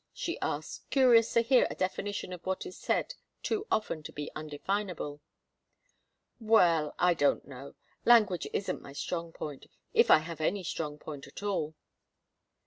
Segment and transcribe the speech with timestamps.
[0.15, 3.13] she asked, curious to hear a definition of what is said
[3.43, 5.21] too often to be undefinable.
[6.39, 7.75] "Well I don't know.
[8.03, 11.75] Language isn't my strong point, if I have any strong point at all."